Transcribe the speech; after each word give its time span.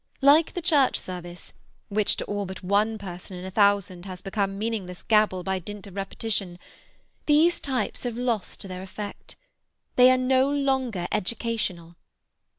Like 0.23 0.55
the 0.55 0.63
Church 0.63 0.99
service, 0.99 1.53
which 1.89 2.17
to 2.17 2.25
all 2.25 2.47
but 2.47 2.63
one 2.63 2.97
person 2.97 3.37
in 3.37 3.45
a 3.45 3.51
thousand 3.51 4.07
has 4.07 4.19
become 4.19 4.57
meaningless 4.57 5.03
gabble 5.03 5.43
by 5.43 5.59
dint 5.59 5.85
of 5.85 5.95
repetition, 5.95 6.57
these 7.27 7.59
types 7.59 8.01
have 8.01 8.17
lost 8.17 8.67
their 8.67 8.81
effect. 8.81 9.35
They 9.97 10.09
are 10.09 10.17
no 10.17 10.49
longer 10.49 11.05
educational. 11.11 11.97